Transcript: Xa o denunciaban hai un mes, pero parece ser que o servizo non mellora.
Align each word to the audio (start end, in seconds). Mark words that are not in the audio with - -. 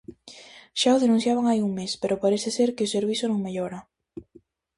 Xa 0.79 0.89
o 0.97 1.01
denunciaban 1.03 1.45
hai 1.47 1.59
un 1.67 1.71
mes, 1.79 1.91
pero 2.01 2.21
parece 2.23 2.49
ser 2.57 2.69
que 2.75 2.85
o 2.87 2.93
servizo 2.95 3.25
non 3.27 3.43
mellora. 3.45 3.79